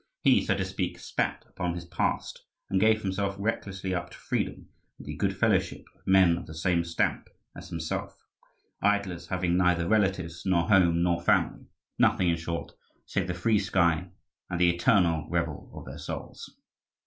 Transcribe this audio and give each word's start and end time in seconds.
He, 0.23 0.43
so 0.43 0.57
to 0.57 0.65
speak, 0.65 0.97
spat 0.97 1.45
upon 1.47 1.75
his 1.75 1.85
past 1.85 2.43
and 2.71 2.79
gave 2.81 3.03
himself 3.03 3.35
recklessly 3.37 3.93
up 3.93 4.09
to 4.09 4.17
freedom 4.17 4.67
and 4.97 5.05
the 5.05 5.15
good 5.15 5.37
fellowship 5.37 5.85
of 5.93 6.07
men 6.07 6.39
of 6.39 6.47
the 6.47 6.55
same 6.55 6.83
stamp 6.83 7.29
as 7.55 7.69
himself 7.69 8.17
idlers 8.81 9.27
having 9.27 9.55
neither 9.57 9.87
relatives 9.87 10.41
nor 10.43 10.67
home 10.69 11.03
nor 11.03 11.21
family, 11.21 11.67
nothing, 11.99 12.29
in 12.29 12.37
short, 12.37 12.71
save 13.05 13.27
the 13.27 13.35
free 13.35 13.59
sky 13.59 14.09
and 14.49 14.59
the 14.59 14.73
eternal 14.75 15.29
revel 15.29 15.71
of 15.75 15.85
their 15.85 15.99
souls. 15.99 16.49